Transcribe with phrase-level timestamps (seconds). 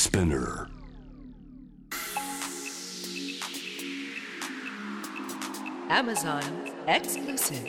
[0.00, 0.66] Spinner.
[5.90, 6.42] Amazon
[6.88, 7.68] exclusive.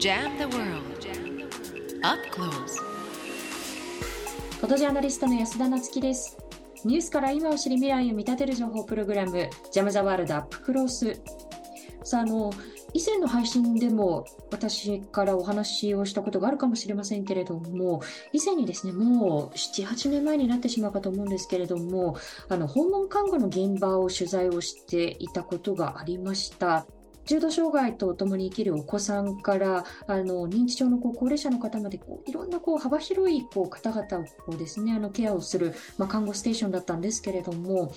[0.00, 1.06] Jam the world.
[2.02, 2.76] Up close.
[4.58, 6.36] フォトジャーナリストの安田なつきです。
[6.84, 11.22] ニュースから今を知り未来を見立てる情報プログラム、ジャム・ザ・ワールド・アップ・クロース。
[12.02, 12.52] さあ、あの、
[12.92, 18.02] 以前の配信でも私からお話をしたことがあるかもしれませんけれども、
[18.32, 22.16] 以前にですね、もう7、8年前になってしまうかと思うんですけれども、
[22.48, 26.86] あの、訪問看護の現場を取材をしていたことがありました。
[27.26, 37.92] 重度障害とともに生きるお子さんからあの認知症のこう高齢者の方までこういろんなこう幅広いこう方々をこうですねあのケアをする、まあ、看護ステーションだったんですけれども、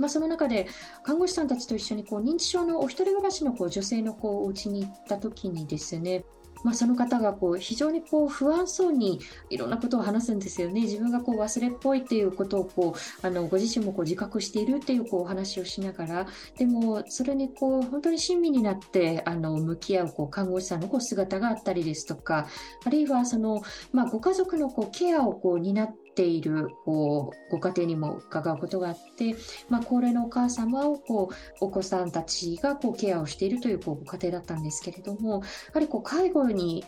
[0.00, 0.66] まあ、その中で
[1.02, 6.24] 看護師さんたちと一緒にこう認知症のお一人暮らしのこう女性のこうお家に行った時にですね
[6.62, 10.82] まあ、その方がこう非常にこう不安そうにいろんなことを話すんですよね。
[10.82, 16.26] 自分がこう忘れっぽいっていうことをこうあのご自身もこう自覚しているっていうこうお話をしながら、
[16.58, 22.46] でもそれにこう本当に親身になってあの向き合うこう看護師さんのこう姿があったりですとか、
[22.84, 29.34] あるいはその、まあ、ご家族のこうケアをこう担っているこうご家庭にも伺うことがあって、
[29.68, 35.40] まあ、高齢のお母様をこうお子さんたちがこうケアをしているというこうご家庭だったんですけれども、や
[35.74, 36.84] はりこう介護に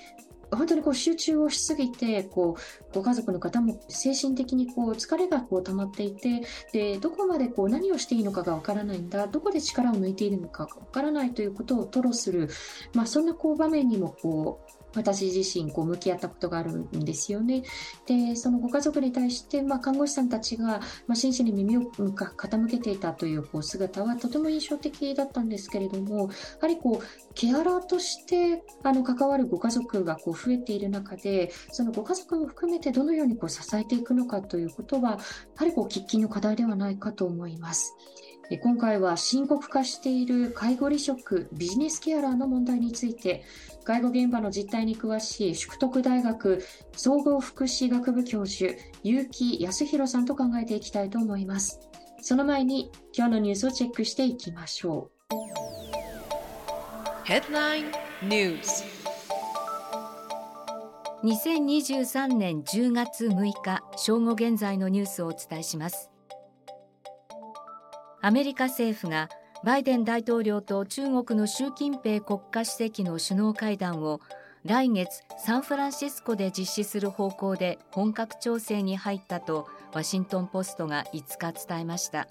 [0.56, 12.50] 本当にこう集中をしすぎてこうご家族の方も精神的にこう疲れがこう溜まっていてでどこまでこう何をしていいのかがわからないんだどこで力を抜いているのかがわからないということを吐露する、
[12.94, 17.62] まあ、そんなこう場面にもこう私自身こう向き合ったことがあるんですよね。
[18.06, 26.28] でそのご家族に対して、まあ、看護師さんたちが、まあ、真摯に耳を傾けていたというこう姿はとても印象的だったんですけれどもや
[26.60, 35.18] はりこうケアラーとしてあの関わるご家族がこう増えている中でそのご家族も含めてどのようにこう支えていくのかということはや
[35.56, 37.94] はりこう喫緊の課題ではないかと思います。
[38.58, 43.44] 今回は深刻化している介護離職、ビジネスケアラーの問題について、
[43.84, 46.62] 介護現場の実態に詳しい淑徳大学
[46.96, 51.80] 総合福祉学部教授、結城康弘さんと考えていきたいと思います。
[52.20, 55.32] その前に今日のニュースをチェックしていきましょう。
[57.24, 57.90] Headline
[58.22, 58.84] News.
[61.24, 66.11] 2023年10月6日正午現在のニュースをお伝えします
[68.24, 69.28] アメリカ政府が
[69.64, 74.20] バイデン大統領と中国の習近平国家主席の首脳会談を
[74.64, 82.28] 来月サンフランシスコで実施する方向で本格調整に入ったとワシントン・ポストが5日伝えました。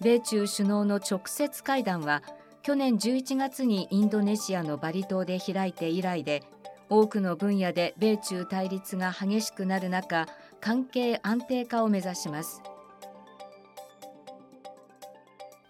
[0.00, 2.22] 米中首脳の直接会談は
[2.62, 6.44] 去年11月にインドネシアのバリ島で開いて以来で
[6.88, 10.28] 多くの分野で米中対立が激しくなる中
[10.60, 12.62] 関係安定化を目指します。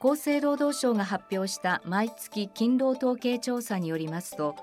[0.04, 4.54] 厚生労働省が発表した毎月勤労統計調査によりますと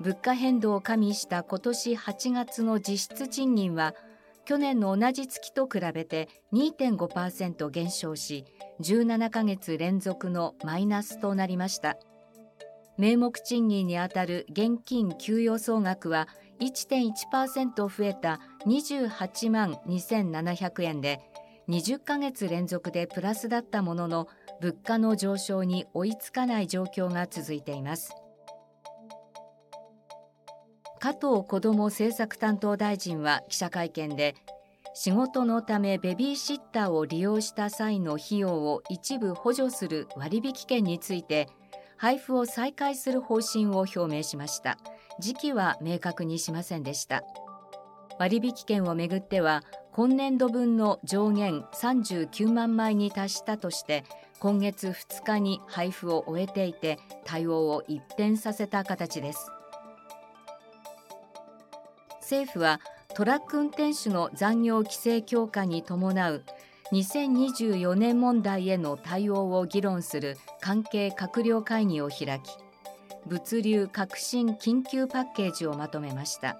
[0.00, 3.94] 物価変動を加味した今年8月の実質賃金は
[4.44, 8.44] 去年の同じ月と比べて2.5%減少し
[8.80, 11.96] 17ヶ月連続のマイナスとなりました。
[12.98, 16.26] 名目賃金にあたる現金給与総額は
[16.58, 21.20] 1.1%増えた28万2700円で
[21.68, 24.28] 20ヶ月連続でプラスだったものの
[24.62, 28.14] 物価の上昇に追いつかない状況が続いています。
[31.00, 34.36] 加藤子ども政策担当大臣は記者会見で
[34.94, 41.48] 仕事のためベビーシッターを利用した際の費用を一部補助する割引券について
[41.96, 44.78] 配布を再開する方針を表明しました。
[45.18, 47.24] 時期は明確にしませんでした。
[48.20, 54.04] 割引券をめぐっては今年度分の上限39万枚に達したとして
[54.42, 59.52] 今月2日に配布を終えていて対応を一変させた形です。
[62.22, 62.80] 政府は
[63.14, 66.42] トラック運転手の残業規制強化に伴う
[66.90, 72.50] 2024年問題への対応を議論する関係閣僚会議を開き
[73.26, 76.58] 物流革新緊急パッケージをまとめました。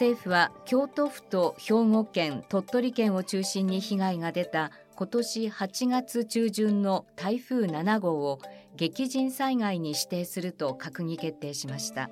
[0.00, 4.70] 政府は京都府と兵庫県鳥取県を中心に被害が出た
[5.00, 8.38] 今年8月中旬の台風7号を
[8.76, 12.10] 激甚災害に指定すると閣議決定しました。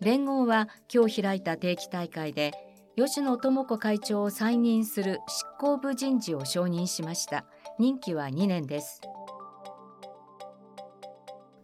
[0.00, 2.50] 連合は今日開いた定期大会で
[2.96, 7.44] 吉野智子会長を再任する執行部人事を承認しました。
[7.78, 9.02] 任期は2年です。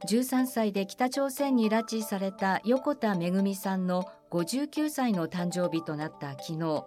[0.08, 6.84] 13歳で北朝鮮に拉致された横田めぐみさんの59歳の誕生日となった昨日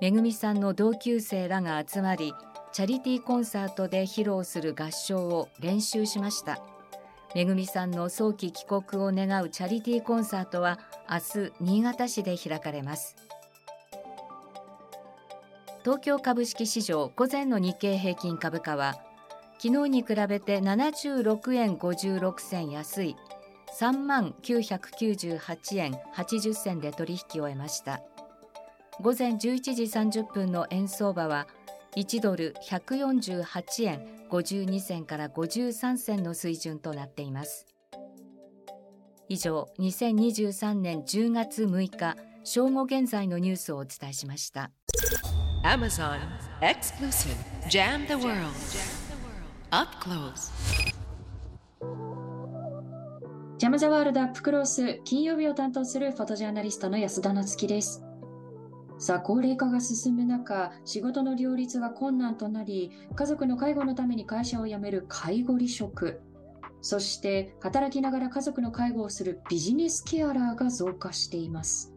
[0.00, 2.32] めぐみさんの同級生らが集まり
[2.72, 6.60] チャリティーコンサートで披露する合唱を練習しました。
[7.34, 10.78] めぐみさんの早期帰国を願うチャリティーコンサートは
[11.10, 13.16] 明日新潟市で開かれます。
[15.82, 18.94] 東京株式市場午前の日経平均株価は
[19.58, 23.16] 昨日に比べて76円56銭安い
[23.78, 28.00] 3万998円80銭で取引を終えました。
[29.00, 29.38] 午前11
[29.74, 31.46] 時30分の円相場は
[31.96, 37.66] 1ドル148円52銭から53銭の水準となっています。
[39.28, 44.70] 以上2023年10月6日正午現在のニュースをお伝えしました。
[45.64, 46.20] Amazon
[46.60, 47.34] Exclusive.
[47.68, 48.52] Jam the World.
[49.70, 50.52] Up Close.
[53.56, 58.02] ジャム・ザ・ワールド・アップ・クロース金曜日を担当するフォトジャーナリストの安田なつきです
[58.98, 66.20] さあ高齢化が進む中仕事の両立が困難となり家族の介護のために会社を辞める介護離職。
[66.80, 71.94] そして働きながら家族の介護をするビジネスケアラーが増加しています。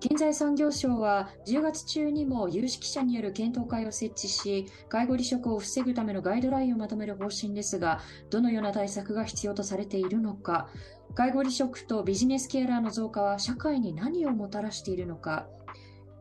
[0.00, 8.00] 経済産業省は10月中にも有識者による検討会を設置し、介護離職を防ぐためのガイドラインをまとめる方針ですが、
[8.30, 10.68] どのような対策が必要とされているのか、
[11.14, 15.46] 介護離職とビジネスケアラーの増加は社会に何をもたらしているのか、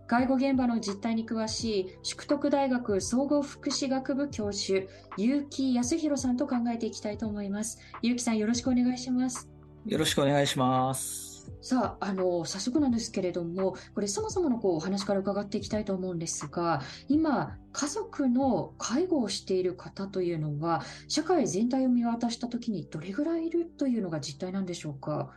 [0.07, 4.88] 介護現場の実態に詳しい淑徳大学総合福祉学部教授、
[5.18, 7.77] 結城康弘さんと考えていきたいと思います。
[8.01, 9.47] 結城さんよろしくお願いします。
[9.86, 11.29] よろしくお願いします。
[11.62, 25.31] さあ、あの、早速なんですけれども、これそもそものこうお話から伺っていきたいと思うんですが、今、家族の介護をしている方というのは、社会全体を見渡したときにどれぐらいいるというのが実態なんでしょうか？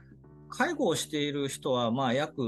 [0.48, 2.42] 介護をしている人は、まあ、約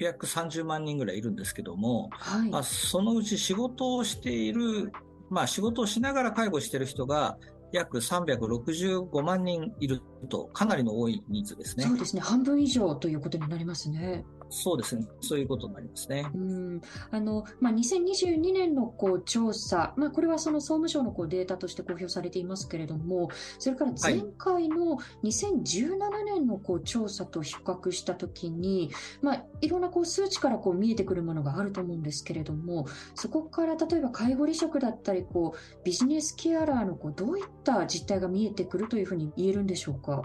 [0.00, 4.92] 630万人ぐらいいるんですけども、はい、まあ、そのうち仕事をしている、
[5.30, 7.38] まあ、仕事をしながら介護している人が、
[7.72, 11.84] 約365万人いると、かなりの多い人数ですね。
[11.84, 12.22] そうですね。
[12.22, 14.24] 半分以上ということになりますね。
[14.50, 15.06] そうですね。
[15.20, 16.26] そういうことになりますね。
[16.34, 16.80] うん。
[17.10, 23.28] あの、まあ、2022年のこう調査、まあ、これはその総務省のこうデータとして公表されていますけれども、
[23.58, 28.90] それから前回の2017年のこう調査と比較したときに、
[29.22, 40.22] まあ、いろんなこう数値からこう見えてくるものがあると思うんですけれども、そこから例えば介護離職だったり、こう、ビジネスケアラーのこうどういった実態が見えてくるというふうに言えるんでしょうか？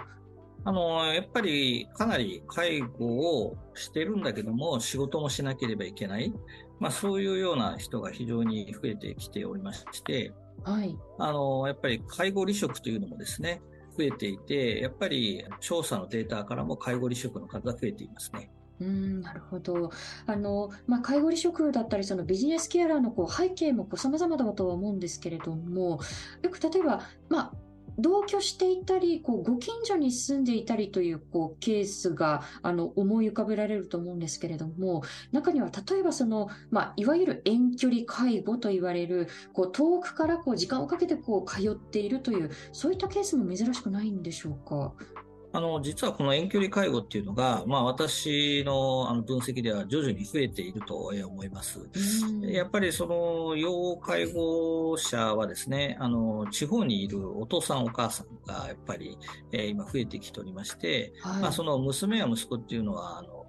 [0.65, 6.33] あの、やっぱりかなり介護をしてるんだけども、仕事もしなければいけない。
[6.79, 10.33] まあそういうような人が非常に増えてきておりまして、
[10.63, 10.97] はい。
[11.19, 13.61] あの、やっぱり介護離職というのもですね、
[13.97, 18.49] 増えていて、やっぱり調査のデータからも介護離職の数が増えていますね。
[18.79, 19.91] うんなるほど。
[20.25, 25.99] あの、まあ、介護離職だったり、そのビジネスケアラーのこう背景もこう様々だとは思うんですけれども、
[26.41, 27.53] よく例えば、まあ、
[27.97, 44.93] 同居していたり、こう、ご近所に住んでいたりという、こう、ケースが、あの、思い浮かべられると思うんですけれども、中には、例えばその、まあ、いわゆる遠距離介護と言われる、こう、遠くから、こう、時間をかけて、こう、通っているという、そういったケースも珍しくないんでしょうか？
[45.55, 51.79] あの、実はこの遠距離介護っていうのが、まあ私のあの分析では徐々に増えていると思います。
[52.41, 59.15] やっぱりその要介護者はですね、あの、地方にいるお父さんお母さんがやっぱり、
[59.51, 63.42] えー、今増えてきておりまして、はい、まあその娘や息子っていうのは、あの、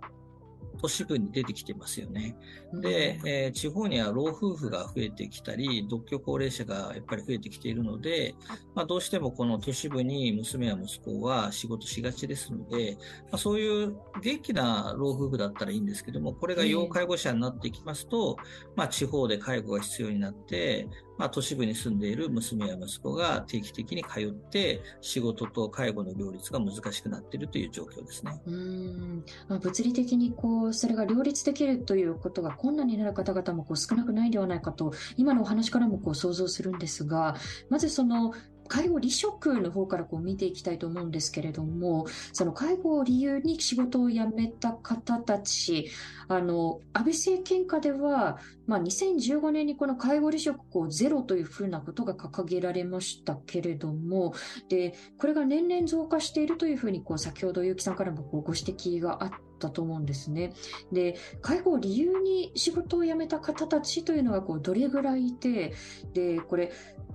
[0.80, 2.36] 都市部に出てきてますよね。
[2.72, 8.34] で、えー、地方には老夫婦が増えてきたり、独居高齢者がやっぱり増えてきているので、
[8.74, 12.96] まあ、どうしてもこの都市部に娘や息子は仕事しがちですので、
[13.30, 18.36] まあ、そういう元気な老夫婦だったらいいんですけども、これが要介護者になっていきますと、
[18.76, 28.40] まあ、地方で介護が必要になって、まあ、都市部に住んでいる娘や息子が定期的に通って、仕事と介護の両立が難しくなっているという状況ですね。
[28.46, 37.36] うん、まあ、物理的にこうそれが両立できるということが困難になる方々もこう少なくないではないかと、今のお話からもこう想像するんですが、
[37.68, 38.32] まずその
[38.68, 45.90] 介護離職の方からこう見ていきたいと思うんですけれども、その介護を理由に仕事を辞めた方たち、
[46.28, 54.34] あの、安倍政権下では、まあ、2015年にこの介護離職をゼロというふうなことが掲げられましたけれども、
[54.68, 60.52] で、これが年々増加しているというふうに、こう、先ほど結城さんからもご指摘があってたと思うんですね。
[60.92, 65.72] で、介護を理由に仕事を辞めた方たちというのはこうどれぐらいいて、
[66.12, 66.70] で、これ、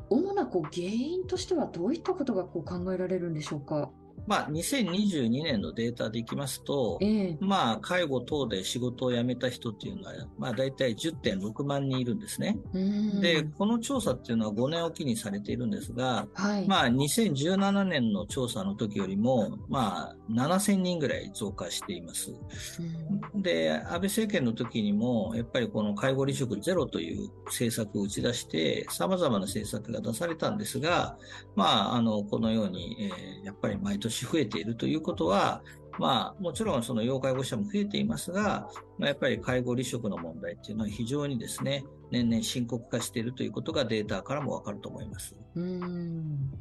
[0.10, 3.92] 主なこう原因としてはどういったことがこう考えられるんでしょうか？
[4.28, 12.58] まあ、2022年のデータでいきますと、ええまあ、介護等で仕事を辞めた人っていうのは、まあ、大体10.6万人いるんですね。
[12.74, 16.68] うんで、この調査っていうのは5年おきにされているんですが、はい。
[16.68, 22.32] まあ、2017年の調査の時よりも、まあ、7000人ぐらい増加しています。
[22.80, 31.18] うんで、安倍政権の時にも、やっぱりこの介護離職ゼロという政策を打ち出して、様々な政策が出されたんですが、
[31.56, 35.62] まあ、あの、このように、えーやっぱり毎年増えているということは、
[35.98, 45.36] まあ、もちろんその要介護者も増えていますが、まあ、やっぱり介護離職の問題っていうのは非常にですね、年々深刻化しているということがデータからもわかると思います。
[45.56, 46.52] うん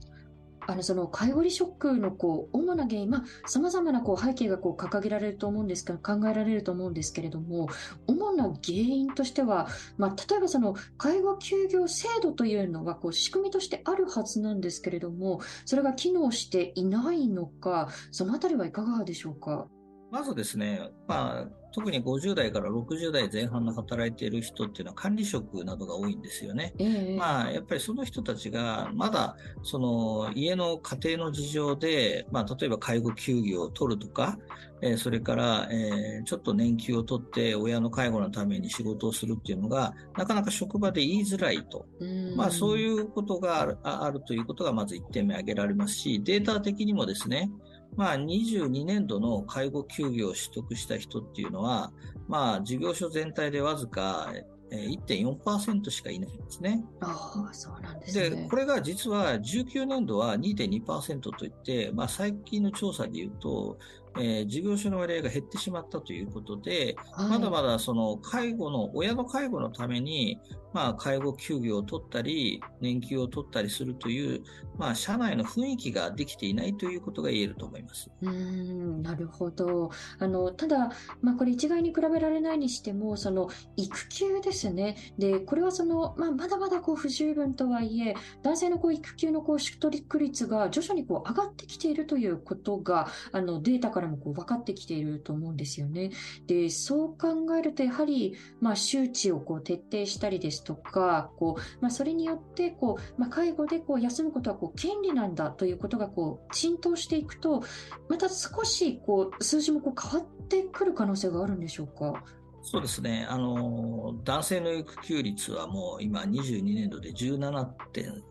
[0.71, 7.69] あのその介護離職のこう主な原因、まあ、さまざまなこう背景がこう掲げられると思うんですが、考えられると思うんですけれども、
[8.07, 19.69] 主な原因としては、まあ、例えばその介護休業制度というのはこう仕組みとしてあるはずなんですけれども、それが機能していないのか、そのあたりはいかがでしょうか？
[20.11, 26.75] まずですね、まあ、特に50代から60代前半の働いている人っていうのは管理職などが多いんですよね。
[26.79, 34.39] ええまあ、やっぱりその人たちが、まだ、その、家の家庭の事情で、まあ、例えば介護休業を取るとか、
[34.81, 41.87] えーそれから、えーちょっと年休を取って親の介護のために仕事をするっていうのが、なかなか職場で言いづらいと。
[42.01, 47.51] うんまあ、そういうことがあるああるということがまず1点目挙げられますし、データ的にもですね、
[47.97, 51.93] まあ、22年度の介護休業を取得した人っていうのは、
[52.29, 54.33] まあ、事業所全体でわずか
[54.71, 56.85] えー1.4%しかいないんですね。
[57.01, 58.47] ああ、そうなんですで、ね。
[58.51, 63.79] これが実は19年度は2.2%といって、まあ、最近の調査で言うと、
[64.17, 70.39] えー事業所の割合が減ってしまったということで、はいまだまだその介護の、親の介護のために、
[70.73, 74.43] まあ、介護休業を取ったり、年休を取ったりするという、
[74.77, 78.11] まあ、社内の雰囲気ができていないということが言えると思います。
[78.23, 79.91] うーん、なるほど。
[80.19, 80.91] あの、ただ、
[81.23, 84.97] まあ、これ一概に比べられないにしても、その、育休ですね。
[85.19, 96.11] で、これはその、まあ、まだまだこう不十分とはいえ、男性のこう育休のこう取得率が徐々にこう上がってきているということが、あの、データからもこう分かってきていると思うんですよね。
[96.47, 97.29] で、そう考
[97.59, 107.63] えると、やはり、まあ、周知をこう徹底したりですとか、こう、まあ、それによって、こう、まあ、介護でこう休むことはこう権利なんだということがこう浸透していくと、
[108.09, 112.23] また少しこう数字もこう変わってくる可能性があるんでしょうか？
[112.61, 113.27] そうですね。
[113.31, 118.23] あの、男性の育休率はもう今22年度で17.3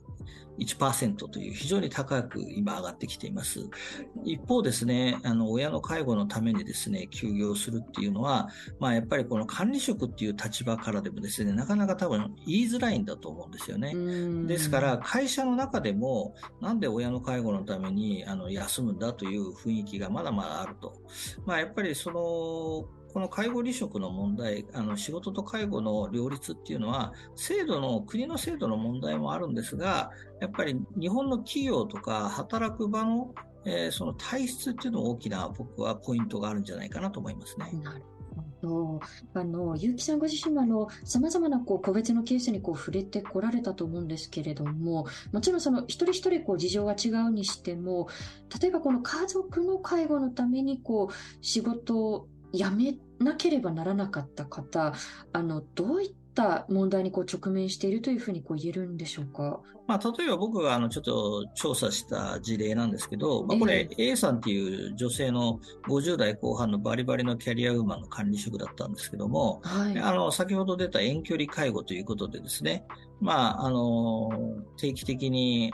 [0.60, 3.60] 17.1%という非常に高く今上がってきています。
[4.24, 8.50] 一方ですね、あの、親の介護のためにですね、休業するっていうのは、
[8.80, 13.94] まあやっぱりこの管理職っていう立場からでもですね、なかなか多分言いづらいんだと思うんですよね。
[14.48, 20.94] ですから、会社の中でも、なんで親の介護のためにあの休むんだという雰囲気がまだまだあると。
[21.46, 33.34] まあ、やっぱりその、この介護離職の問題、あの仕事と介護の両立っていうのは、制度の、国の制度の問題もあるんですが、やっぱり日本の企業とか働く場の、
[33.66, 37.72] えーその体質っていうのも大きな僕はポイントがあるんじゃないかなと思いますね。
[37.84, 38.02] なる
[38.62, 39.00] ほど。
[39.34, 48.08] あの、結城さんご自身もあの、様々なこう個別のケースにこう触れてこられたと思うんですけれども、もちろんその一人一人こう事情が違うにしても、
[48.62, 54.94] 例えばこの家族の介護のためにこう仕事を辞めなければならなかった方、
[55.34, 59.60] あの、どういった問題にこう直面しているというふうにこう言えるんでしょうか？
[59.88, 69.98] まあ、例えば僕があのちょっと調査した事例なんですけど、まあ、これ A さんっていう女性の50代後半のバリバリのキャリアウーマンの管理職だったんですけども、はい。
[69.98, 72.86] あの、先ほど出た遠距離介護ということでですね、
[73.22, 74.30] まあ、あの、
[74.76, 75.74] 定期的に、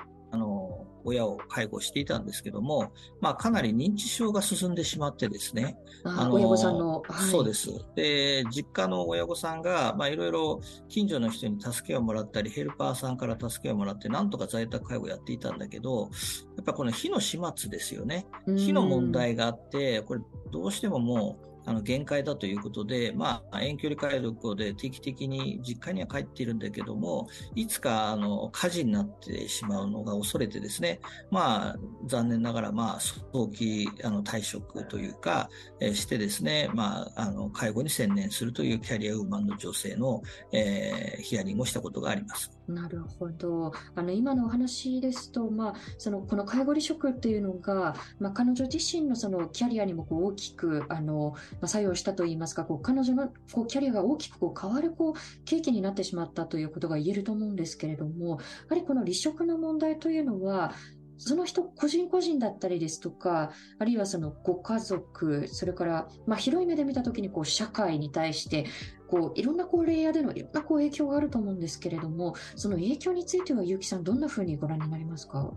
[1.03, 2.91] 親を介護していたんですけども、
[3.21, 7.29] まあ、かなり認知症が進んでしまってですね、あ親御さんの、はい。
[7.29, 7.69] そうです。
[7.95, 16.09] で、実家の親御さんが、まあ、いろいろ近所の人に助けをもらったり、ヘルパーさんから助けをもらって、なんとか在宅介護をやっていたんだけど、
[16.55, 18.27] やっぱこの火の始末ですよね。
[18.47, 30.99] うん火の問題があって、これどうしてももう、あの限界だということで、まあ、遠距離介護で定期的に実家には帰っているんだけども、いつかあの火事になってしまうのが恐れてですね、
[31.31, 42.51] まあ、残念ながら、まあ、早期あの退職というか、えーしてですね、まあ、あの介護に専念するというキャリアウーマンの女性の、えーヒアリングをしたことがあります。
[42.67, 43.73] なるほど。
[43.93, 55.13] あの、今のお話ですと、まあ、その、この介護離職っていうのが、まあ、彼女自身のそのキャリアにもこう大きく、あの、まあ、作用したといいますか、こう、彼女のこうキャリアが大きくこう変わる、こう、
[55.45, 58.37] 契機になってしまったということが言えると思うんですけれども、や
[58.69, 60.73] はりこの離職の問題というのは、
[61.17, 68.65] その人個人個人だったりですとか、あるいはそのご家族、それから、まあ、広い目で見た時にこう社会に対して、
[69.07, 75.53] こういろんなこうレイヤーでのいろんなこう影響があると思うんですけれども、その影響については、結城さん、どんなふうにご覧になりますか？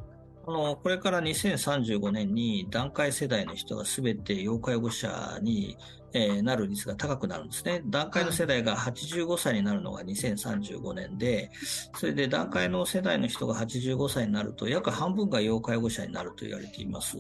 [0.47, 5.77] あの、これから2035年に段階世代の人が全て要介護者に、
[6.13, 7.83] えー、なる率が高くなるんですね。
[7.87, 11.51] 段階の世代が85歳になるのが2035年で、
[11.95, 17.19] それで段階の世代の人が85歳になると約半分が要介護者になると言われています。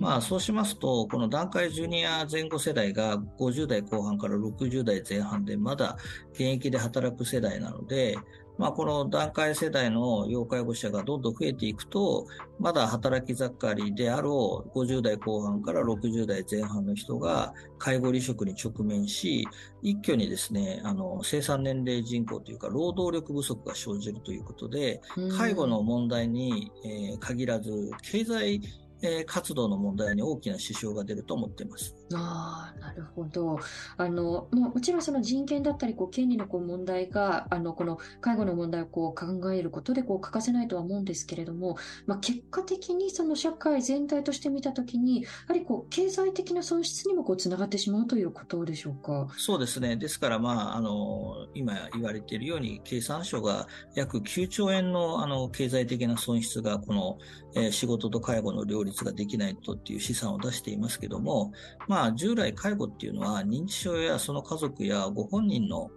[0.00, 5.96] まあそうしますと、この段階ジュニア前後世代が50代後半から60代前半でまだ
[6.32, 8.16] 現役で働く世代なので、
[8.58, 12.26] まあ、この段階世代の要介護者がどんどん増えていくと、
[12.58, 19.46] まだ働き盛りであろう50代後半から60代前半の人が介護離職に直面し、
[19.82, 25.00] 一挙にですね、あの、生産年齢人口というか、労働力不足が生じるということで、
[25.36, 28.60] 介護の問題に、えー、限らず、経済
[29.02, 31.94] えー、活動の問題に大きな支障が出ると思っています。
[32.14, 33.58] ああ、なるほど。
[33.96, 49.26] あの、ももちろんその人権だったり、こう、権利のこう問題が、あの、この介護の問題をこう考えることで、こう、欠かせないとは思うんですけれども、まあ、結果的にその社会全体として見たときに、やはりこう、経済的な損失にもこう、つながってしまうということでしょうか？
[49.36, 49.96] そうですね。
[49.96, 57.18] ですから、まあ、あの、今言われているように、経産省が約9兆円の、あの、経済的な損失が、この、
[57.56, 61.52] えー、仕事と介護の両立ができないとっていう試算を出していますけども、
[61.88, 65.90] まあ、従来介護っていうのは認知症やその家族やご本人の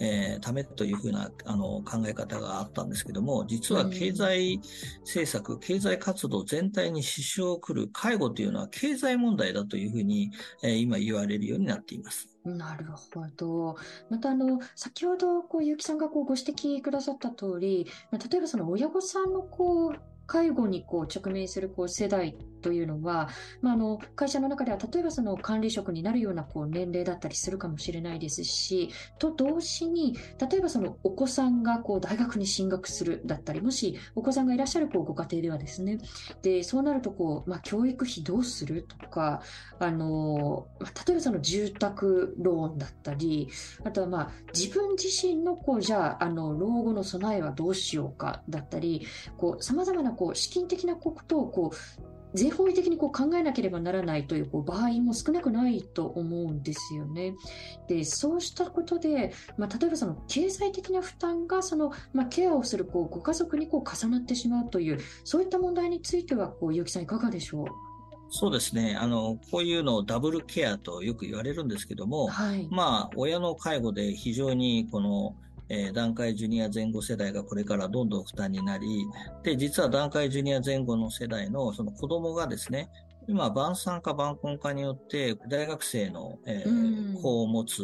[0.00, 4.60] えー、ためというふうなあの考え方があったんですけども、実は経済
[5.00, 10.32] 政策、経済活動全体に支障をくる介護というのは経済問題だというふうに、
[10.62, 12.28] えー、今言われるようになっています。
[12.44, 13.76] なるほど。
[14.10, 19.92] また、あの、先ほど、こう、結城さんがこうご指摘くださった通り、例えばその親御さんのこう、
[20.26, 23.28] 介護にこう直面するこう世代というのは、
[23.60, 30.16] まあ、あの会社の中では例えばその管理職になるようなこう年齢だったりするかもしれないですし、と同時に、
[30.50, 35.98] 例えばそのお子さんがこう大学に進学するだったり、もしお子さんがいらっしゃるこうご家庭ではですね、
[36.40, 39.42] でそうなるとこう、まあ、教育費どうするとか、
[39.78, 43.50] あのまあ、例えばその住宅ローンだったり、
[43.84, 57.34] あとはまあ自分自身のこうじゃああの老後の備えはどうしようかだったり、こう様々なこう資金的なことをこう全方位的にこう考えなければならないというこう場合も少なくないと思うんですよね。
[57.88, 67.66] で、そうしたことで、まあ、例えばその経済的な負担がその、まあ、ケアをするこうご家族にこう重なってしまうという、そういった問題については、こう、結城さんいかがでしょう？
[68.30, 68.96] そうですね。
[68.98, 75.36] あの、こういうのをダブルケアとよく言われるんですけども、はい、まあ、親の介護で非常にこの、
[75.68, 79.06] えー、段階ジュニア前後世代がこれからどんどん負担になり、
[79.42, 82.88] で、実は段階ジュニア前後の世代のその子供がですね、
[83.26, 87.82] 今、晩産か晩婚化によって、大学生の、えー、子を持つ、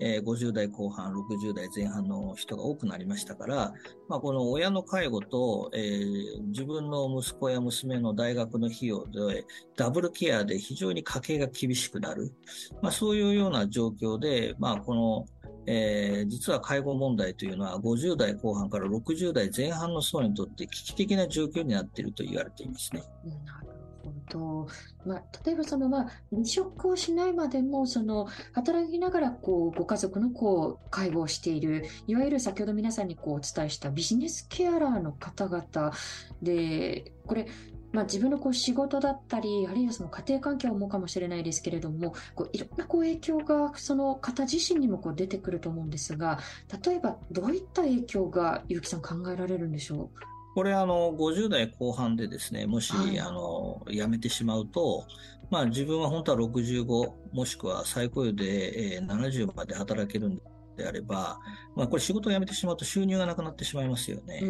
[0.00, 3.72] えー、50代後半、60代前半の人が多くなりましたから、
[4.08, 9.44] まあ、この親の介護と、えー、自分の息子や娘の大学の費用で、
[9.76, 12.32] ダブルケアで非常に家計が厳しくなる。
[12.80, 15.26] まあ、そういうような状況で、まあ、この、
[15.70, 23.02] えー、実は介護問題というのは50代後半から60代前半の層にとって危機的な状況になっていると言われていますね。
[23.44, 23.68] なる
[24.02, 24.68] ほど。
[25.04, 35.92] まあ、例えばその、まあ、離職をしないまでも、その、働きながら、こう、ご家族の、こう、介護をしている、いわゆる先ほど皆さんにこう、お伝えしたビジネスケアラーの方々
[36.40, 37.46] で、これ、
[37.92, 46.38] まあ、自分のこう仕事だったり、あるいはその家庭環境もかもしれないですけれども、こういろんなこう影響がその方自身にもこう出てくると思うんですが、
[46.84, 50.20] 例えばどういった影響が結城さん考えられるんでしょう？
[50.54, 55.04] これあの、50代後半でですね、もし、はい、あの、辞めてしまうと、
[55.50, 60.42] まあ自分は本当は65、もしくは再雇用で、えー、70まで働けるんで
[60.86, 61.38] あれば、
[61.74, 64.42] まあ、これ仕事を辞めてしまうと収入がなくなってしまいますよね。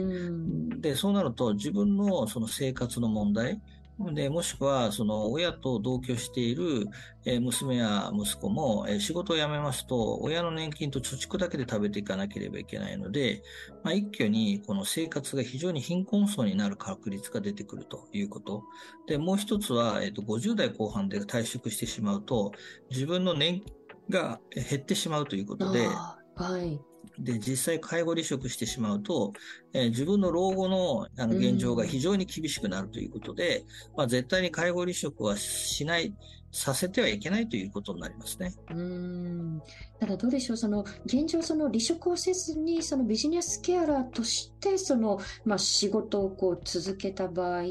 [0.80, 3.60] で、そうなると自分のその生活の問題、
[4.00, 6.86] で、もしくは、その、親と同居している、
[7.24, 13.42] え娘や息子も、え仕事を辞めますと、親の年金と貯蓄だけで食べていかなければいけないので、
[13.82, 18.62] まあ、一挙に、この生活が非常に貧困層になる確率が出てくるということ。
[19.08, 22.52] で、もう一つは、えっ、と、50代後半で退職してしまうと、
[22.90, 23.64] 自分の年
[24.08, 25.88] が減ってしまうということで、
[26.38, 26.80] はい。
[27.18, 29.32] で、実際介護離職してしまうと、
[29.72, 33.64] えー、自分の老後のあの現状が非常に厳しくなるということで、
[33.96, 36.14] まあ、絶対に介護離職はしない、
[36.50, 38.54] させてはいけないということになりますね。
[38.70, 39.62] うん
[40.00, 47.64] ただどうでしょう、その現状、その離職をせずに、そのビジネスケアラーとして、そのまあ、仕事をこう続けた場合、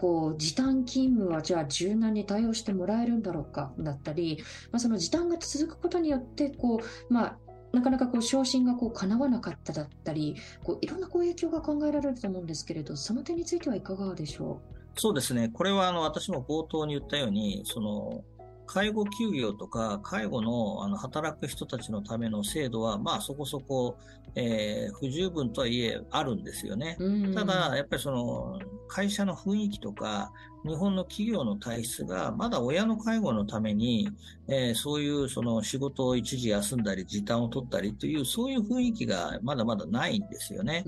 [0.00, 4.38] こう時短勤務はじゃあ柔軟に対応してもらえるんだろうかだったり、
[4.70, 7.38] まあ、その時短が続くことによって、こうまあ、
[7.72, 14.60] なかなかこう昇進がこう叶わなかっただったり、こういろんなこう影響が考えられると思うんですけれど、その点についてはいかがでしょ
[14.96, 15.00] う？
[15.00, 15.48] そうですね。
[15.52, 18.24] これはあの私も冒頭に言ったように、その
[18.72, 23.98] 介護休業とか介護のあの働く人たちのための制度は、まあそこそこ、
[24.36, 26.96] えー、不十分とはいえあるんですよね。
[27.34, 30.30] ただ、やっぱりその会社の雰囲気とか、
[30.64, 34.08] 日本の企業の体質がまだ親の介護のために、
[34.46, 40.84] えー、そういうその仕事を一時休んだり時短を取ったりというそういう雰囲気がまだまだないんですよね。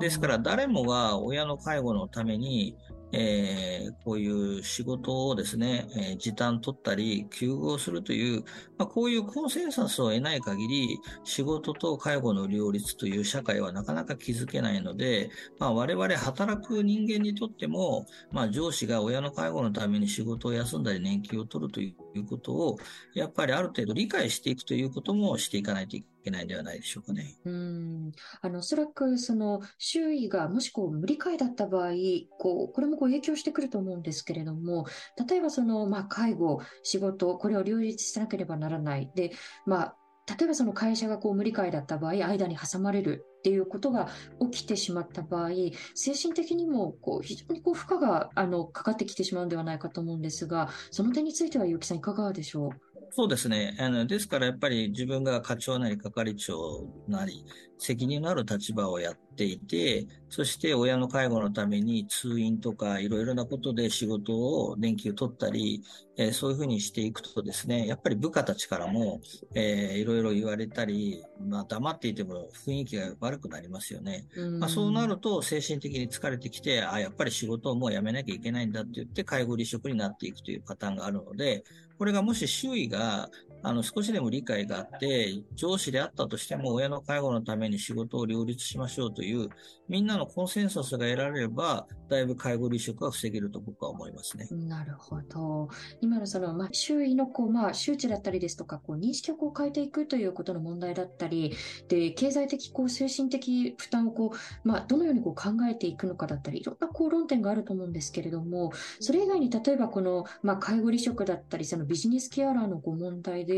[0.00, 2.76] ですから誰もが親の介護のために
[3.12, 8.44] えー、こういう仕事をですね、えー、時短取ったり、休業するという、
[8.80, 22.78] まあ、こういうコンセンサスを得ない限り、仕事と介護の両立という社会はなかなか築けないので、まあ、我々働く人間にとっても、まあ、上司が親の介護のために仕事を休んだり年金を取るということを、
[23.12, 27.34] やっぱりある程度理解していくということもしていかないといけないんではないでしょうかね。
[27.44, 28.12] うん
[28.42, 31.92] あのおそらくその周囲がもしこう無理解だった場合
[32.38, 34.86] こうこれもこう影響してくると思うんですけれども
[35.28, 39.32] 例えばその、まあ、介護仕事これを両立しなければならないで、
[39.66, 39.96] まあ、
[40.38, 44.08] 例えばその会社がこう無理解だった場合間に挟まれるっていうことが
[44.52, 45.50] 起きてしまった場合
[45.94, 52.70] 精神的にもこう非常にこう負荷があのかかってきてしまうんではないかと思うんですがその点については結城さんいかがでしょう？
[53.12, 53.76] そうですね。
[53.80, 57.44] あの、ですからやっぱり自分が課長なり係長なり、
[57.80, 65.82] 責任のある立場をやっていて、そして親の介護のために通院とかいろいろなことで仕事を年金を取ったり、
[66.16, 69.20] えー、そういうふうにしていくとですね、やっぱり部下たちからも、
[69.54, 74.26] えー、いろいろ言われたり、まあ黙っていても雰囲気が悪くなりますよね。
[74.58, 81.64] まあそうなると精神的に疲れてきて、あ、やっぱり仕事をもう辞めなきゃいけないんだって言って介護離職になっていくというパターンがあるので、
[81.98, 83.28] これがもし周囲が
[83.62, 89.48] あの、少しでも理解があって、上司であったとしても、親の介護のために仕事を両立しましょうという、
[89.88, 94.48] みんなのコンセンサスが得られれば、だいぶ介護離職は防げると僕は思いますね。
[94.50, 95.68] なるほど。
[96.00, 101.54] 今のその、まあ、周囲のこう、まあ、周知だったりですとか、こう、認識をこう変えていくということの問題だったり、
[101.88, 113.49] で、経済的、こう、精神的負担をこう、まあ、どのようにこう考えていくのかだったり、いろんなこう論点があると思うんですけれども、それ以外に例えばこの、まあ、介護離職だったり、そのビジネスケアラーのご問題で、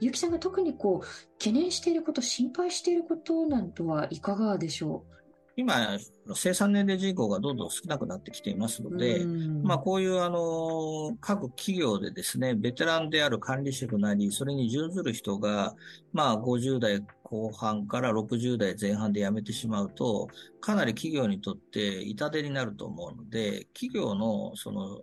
[0.00, 1.06] ゆきさんが特にこう
[1.38, 5.14] 懸念していること、心配していることなどはいかがでしょう？
[5.56, 5.98] 今、
[6.36, 9.24] 生産年齢人口がどんどん少なくなってきていますので、
[9.64, 15.74] まあ、こういうあの各企業でですね、ベテランである管理職なり、それに準ずる人が、
[16.12, 20.28] まあ、50代後半から60代前半で辞めてしまうと、
[20.60, 25.00] かなり企業にとって痛手になると思うので、企業のその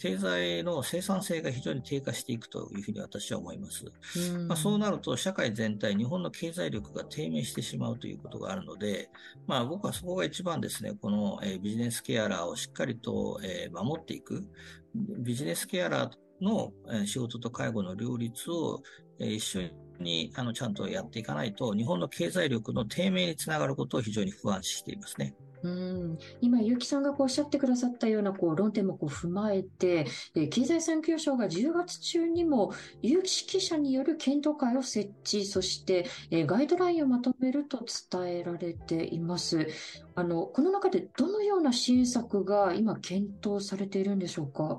[0.00, 3.84] 経済の生産性が非常に低下していくというふうに私は思います。
[4.48, 9.10] まあ、そうなると、社会全体、日本の経済力が低迷してしまうということがあるので、
[9.46, 14.44] まあ、僕はそこが一番ですね、この、えー、ビジネスケアラーをしっかりと、えー、守っていく。
[14.94, 18.82] ビジネスケアラーの、えー、仕事と介護の両立を、
[19.20, 25.34] えー、一緒にあのちゃんとやっていかないと、日本の経済力の低迷につながることを非常に不安視していますね。
[25.64, 30.06] うん今、結城さんがこうおっしゃってくださったようなこう論点もこう踏まえて、
[30.50, 36.06] 経済産業省が10月中にも有識者による検討会を設置、そして
[36.46, 39.66] ガイドラインをまとめると伝えられています。
[40.16, 44.78] あのこの中でどのような支援策が今、検討されているんでしょうか？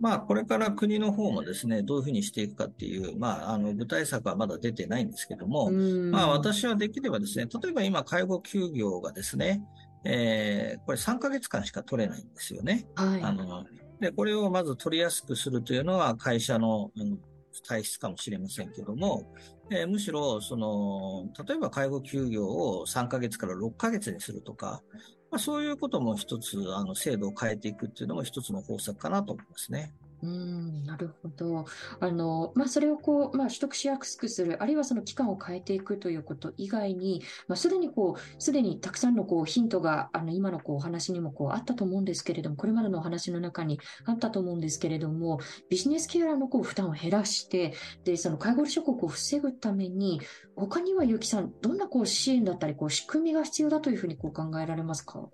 [0.00, 9.62] まあ、これから国の方もですね、どういうふうにしていくかっていう、まあ、あの、具体策はまだ出てないんですけども、まあ、私はできればですね、例えば今、介護休業がですね、
[10.04, 12.86] えー、これ3ヶ月間しか取れないんですよね。
[12.94, 13.22] はい。
[13.22, 13.64] あの、
[14.00, 17.18] で、これをまず取りやすくするというのは会社の、うん、
[17.66, 19.32] 体質かもしれませんけども、
[19.70, 24.82] えー、むしろ、その、例えば介護休業を3ヶ月から6ヶ月にするとか、
[25.30, 29.92] まあ、そういうことも一つ、あの、制度を変えていくっていうのも一つの方策かなと思いますね。
[30.20, 31.64] うんなるほど。
[32.00, 45.38] あの、まあ、それをこう、まあ、取得しやすくする、あるいはその期間を変えていくということ以外に、まあ、すでにこう、すでにたくさんのこうヒントが、あの、今のこうお話にもこうあったと思うんですけれども、これまでのお話の中にあったと思うんですけれども、
[45.70, 50.20] ビジネスケアラーのこう負担を減らして、で、その介護離職を防ぐために、
[50.56, 55.28] 他には結城さん、どんなこう支援だったり、こう仕組みが必要だというふうにこう考えられますか？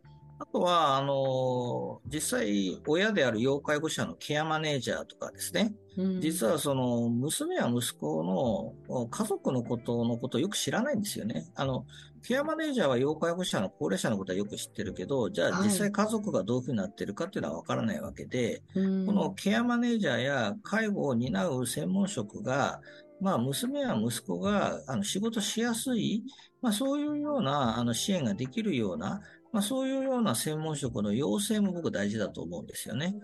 [0.45, 11.51] あとは、あの、実際、親である要介護者のケアマネージャーとかですね、うん、実はその、娘や息子の家族のことのことをよく知らないんですよね。
[11.55, 11.87] あの、
[12.23, 22.81] ケアマネージャーは要介護者の高齢者のことはよく知ってるけど、じゃあ実際家族がどういうふうになってるかっていうのはわからないわけで、はい、このケアマネージャーや介護を担う専門職が、
[23.21, 26.25] まあ、娘や息子があの仕事しやすい、
[26.61, 29.21] まあ、そういうようなあの支援ができるような、
[29.55, 33.15] まあ、そういうような専門職の養成も僕大事だと思うんですよね。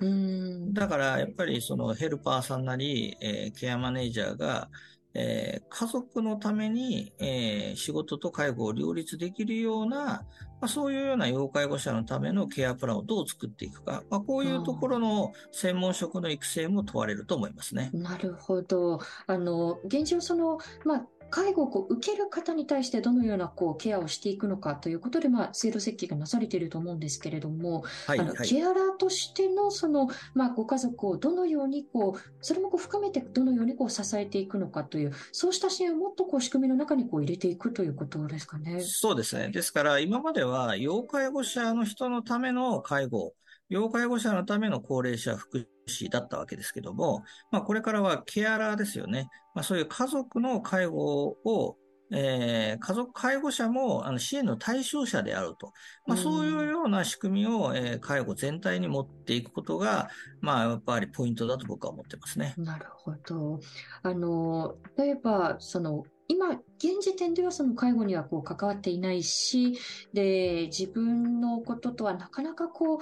[0.73, 4.69] だからやっぱりそのヘルパーさんなり、えー、ケアマネージャーが、
[5.13, 10.23] えー、家族のために、えー、仕事と介護を両立できるような、ま
[10.61, 17.91] あ、そういうような要介護者のためのケアプランをどう作っていくか、まあ、こういうところの専門職の育成も問われると思いますね。
[17.93, 19.01] なるほど。
[19.27, 38.81] あの、現状その、まあ、介護を受ける方に対してどのようなこうケアをしていくのかということで、まあ、制度設計がなされていると思うんですけれども、はい、あの、はい、ケアラーとしてのその、まあ、ご家族をどのようにこう、それもこう含めてどのようにこう支えていくのかという、そうした支援をもっとこう仕組みの中にこう入れていくということですかね。
[38.81, 39.49] そうですね。
[39.49, 43.35] ですから、今までは要介護者の人のための介護、
[43.71, 49.29] 要介護者のための高齢者福祉だったわけですけども、まあ、これからはケアラーですよね。
[49.55, 51.77] まあ、そういう家族の介護を
[52.13, 55.73] えー、家族介護者もあの支援の対象者であると。
[56.07, 62.55] まあ、そういうような仕組みを、えー、介護全体に持っていくことが、まあ、やっぱりポイントだと僕は思ってますね。
[62.59, 63.61] なるほど。
[64.03, 69.79] あの、例えば、その、今、現時点ではその介護にはこう関わっていないし、
[70.13, 72.99] で、自分のこととはなかなかこう、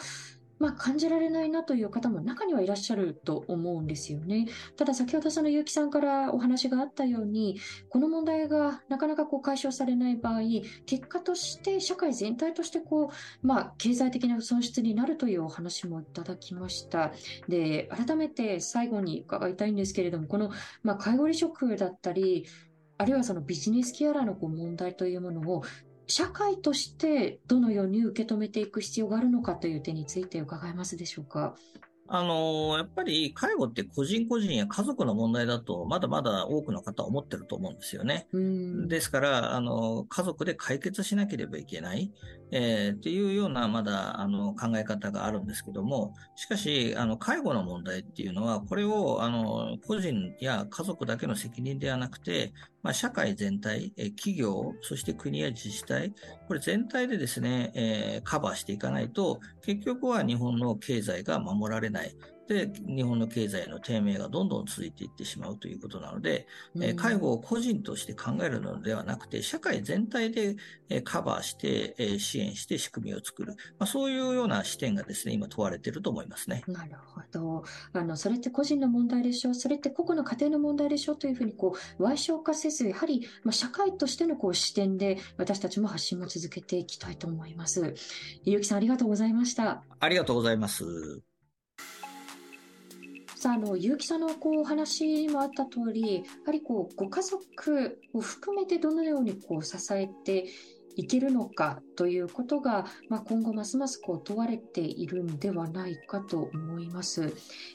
[0.58, 4.46] まあ、感じられないなという方も中にはいらっしゃると思うんですよね。
[4.76, 10.40] ただ先ほどその結城さんからお話があったように、この問題がなかなかこう解消されない場合、
[10.86, 13.10] 結果として社会全体としてこ
[13.42, 17.12] う、まあ、経済的な損失になるというお話もいただきました。
[17.48, 20.50] で、改めて最後に伺いたいんですけれども、この、
[20.82, 22.46] まあ、介護離職だったり、
[23.00, 25.62] あるいはそのビジネスケアラーのこう問題というものを
[26.08, 31.54] 社会としてどのように受け止めていく必要があるのかという点について伺えますでしょうか？
[32.10, 38.26] あの、やっぱり介護って個人個人や家族の問題だと、まだまだ多くの方は思ってると思うんですよね。
[38.32, 42.10] ですから、あの、家族で解決しなければいけない。
[42.50, 56.14] えー、っていうようなまだあの考え方があるんですけども、しかし、あの介護の問題っていうのは、これをあの個人や家族だけの責任ではなくて、まあ、社会全体、え企業、そして国や自治体、
[56.46, 62.14] これ全体でですね、えー、カバーしていかないと、結局は日本の経済が守られない。
[62.48, 70.56] で、日本の経済の低迷がどんどん続いていってしまうということなので、うん、介護を個人として考えるのではなくて、社会全体で
[71.04, 76.62] カバーして支援して仕組みを作る、まあ、そういうような視点がですね、今問われていると思いますね。
[76.66, 77.64] なるほど。
[77.92, 79.50] あの、それって個人の問題でしょ？
[79.50, 81.12] う、それって個々の家庭の問題でしょ？
[81.12, 87.94] うというふうに、こう、歪償化せず、やはり、まあ、社会としてのこう視点で、私たちも発信を続けていきたいと思います。
[88.44, 89.82] ゆうきさん、ありがとうございました。
[90.00, 91.27] ありがとうございます。
[93.38, 100.46] さあ、あの、結城さんのこうお話もあった通り、やはりこう、ご家族を含めてどのようにこう支えて
[100.98, 107.32] いけるのかということが、まあ、今後ますますこう問われているんではないかと思います。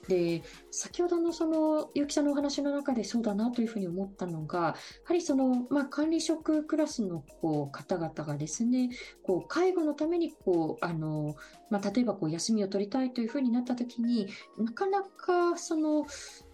[0.09, 8.89] で、先ほどのその結城さんのお話の中でそうだなというふうに思ったのが、やはりその、まあ、管理職クラスのこう方々がですね、
[9.23, 11.37] こう介護のためにこう、あの、
[11.69, 16.05] まあ、例えばこう休みを取りたいというふうになったときに、なかなかその、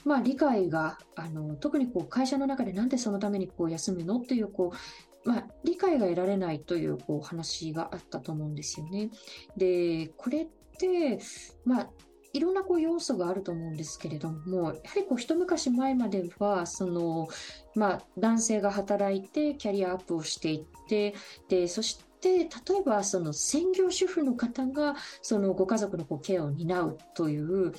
[0.06, 9.10] まあ、理解があの特にこう会社の中でなんでそのためにこう休むのっていうこうまあ、理解が得られないというこう話があったと思うんですよね。
[9.58, 11.20] で、これって、
[11.66, 11.90] まあ、
[12.34, 17.28] いろんなこう要素があると思うんですけれども、やはりこう一昔前までは、その、
[17.76, 21.16] まあ、男性が働いてキャリアアップをしていって、
[21.48, 22.48] で、そして、例え
[22.86, 27.74] ばその専業主婦の方がそのご家族のこうケアを担うという、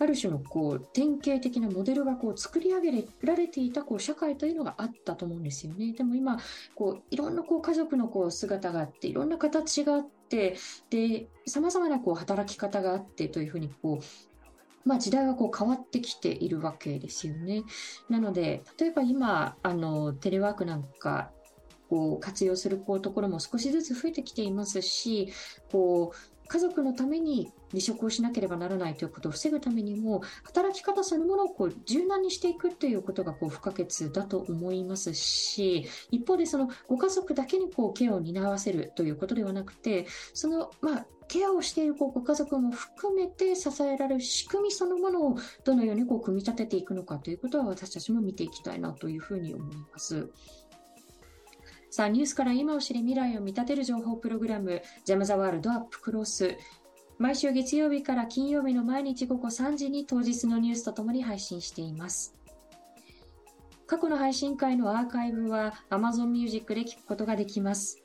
[0.00, 5.92] ある種のこう典型的なモデルがこう作り上げられていたこう社会というのがあったと思うんですよね。
[5.92, 6.38] でも今、
[6.74, 10.56] こういろんなこう家族のこう姿があって、いろんな形があって、
[10.88, 17.64] で、様々なこう働き方があってというふうにこう、まあ、時代はこう変わってきているわけですよね。
[18.08, 21.30] なので、例えば今、あのテレワークなんか
[21.90, 25.30] こう活用するこうところも少しずつ増えてきていますし、
[25.70, 50.28] こう家族のために離職をしなければならないということを防ぐためにも、働き方そのものをこう柔軟にしていくということがこう不可欠だと思いますし、一方でそのご家族だけにこうケアを担わせるということではなくて、その、まあ、ケアをしているご家族も含めて支えられる仕組みそのものをどのようにこう組み立てていくのかということは私たちも見ていきたいなというふうに思います。
[51.90, 56.56] さあ、ニュースから今を知り未来を見立てる情報プログラム、ジャム・ザ・ワールド・アップ・クロス。
[57.18, 62.34] 毎週月曜日から金曜日の毎日午後3時に当日のニュースとともに配信しています。
[63.86, 68.00] 過去の配信会のアーカイブは Amazon Music で聞くことができます。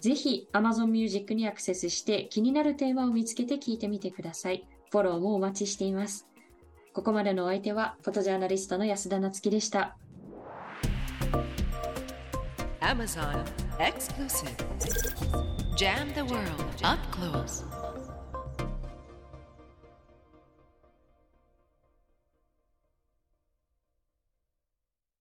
[0.00, 4.66] ぜひ Amazon Music にアクセスして気になるテーマを見つけて聞いてみてください。
[4.90, 6.26] フォローもお待ちしています。
[6.92, 9.96] ここまでのお相手はフォトジャーナリストの安田なつきでした。
[12.82, 13.44] Amazon
[13.78, 14.56] exclusive.
[15.76, 17.62] Jam the world up close.